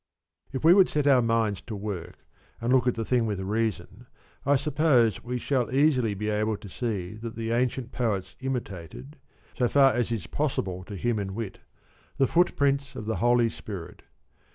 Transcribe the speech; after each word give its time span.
If 0.51 0.63
we 0.63 0.73
would 0.73 0.89
set 0.89 1.05
our 1.05 1.21
minds 1.21 1.61
to 1.61 1.75
work 1.75 2.17
and 2.59 2.73
look 2.73 2.87
at 2.87 2.95
the 2.95 3.05
thing 3.05 3.27
with 3.27 3.39
reason, 3.39 4.07
I 4.47 4.55
suppose 4.55 5.23
we 5.23 5.37
shall 5.37 5.71
easily 5.71 6.15
be 6.15 6.27
able 6.29 6.57
to 6.57 6.67
see 6.69 7.13
that 7.17 7.35
the 7.35 7.51
ancient 7.51 7.91
poets 7.91 8.35
imitated 8.39 9.17
(so 9.59 9.67
far 9.67 9.93
as 9.93 10.11
is 10.11 10.25
possible 10.25 10.83
to 10.85 10.95
human 10.95 11.35
wit) 11.35 11.59
the 12.17 12.25
footprints 12.25 12.95
of 12.95 13.05
the 13.05 13.17
Holy 13.17 13.47
Spirit. 13.49 14.01